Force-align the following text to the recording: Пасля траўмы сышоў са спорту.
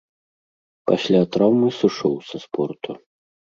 Пасля 0.91 1.21
траўмы 1.37 1.69
сышоў 1.79 2.19
са 2.33 2.37
спорту. 2.49 2.91